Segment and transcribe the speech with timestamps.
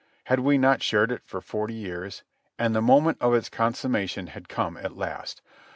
[0.23, 2.23] Had we not shared it for forty years?
[2.57, 5.43] And the moment of its consummation had come at last.